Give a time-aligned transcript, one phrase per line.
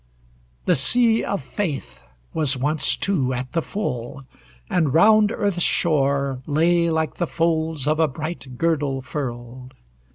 [0.65, 2.01] The sea of faith
[2.33, 4.23] Was once, too, at the full,
[4.67, 9.75] and round earth's shore Lay like the folds of a bright girdle furled.